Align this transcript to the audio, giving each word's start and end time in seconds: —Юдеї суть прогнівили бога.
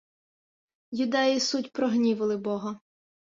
—Юдеї 0.91 1.39
суть 1.39 1.71
прогнівили 1.73 2.37
бога. 2.37 2.79